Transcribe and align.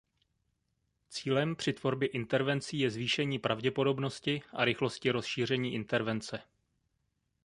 Cílem 1.09 1.55
při 1.55 1.73
tvorbě 1.73 2.07
intervencí 2.07 2.79
je 2.79 2.91
zvýšení 2.91 3.39
pravděpodobnosti 3.39 4.41
a 4.53 4.65
rychlosti 4.65 5.11
rozšíření 5.11 5.73
intervence. 5.73 6.41